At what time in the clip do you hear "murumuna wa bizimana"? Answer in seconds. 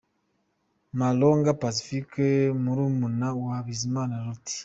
2.63-4.13